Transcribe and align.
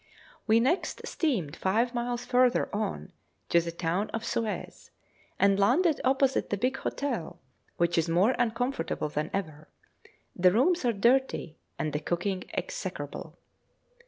We 0.47 0.59
next 0.59 1.05
steamed 1.05 1.55
five 1.55 1.93
miles 1.93 2.25
further 2.25 2.73
on 2.75 3.11
to 3.49 3.61
the 3.61 3.71
town 3.71 4.09
of 4.15 4.25
Suez, 4.25 4.89
and 5.39 5.59
landed 5.59 6.01
opposite 6.03 6.49
the 6.49 6.57
big 6.57 6.77
hotel, 6.77 7.39
which 7.77 7.99
is 7.99 8.09
more 8.09 8.33
uncomfortable 8.39 9.09
than 9.09 9.29
ever. 9.31 9.67
The 10.35 10.51
rooms 10.51 10.85
are 10.85 10.91
dirty, 10.93 11.59
and 11.77 11.93
the 11.93 11.99
cooking 11.99 12.45
execrable. 12.55 13.37